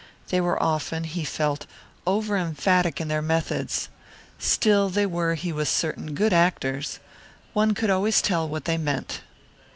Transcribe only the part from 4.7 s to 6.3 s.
they were, he was certain,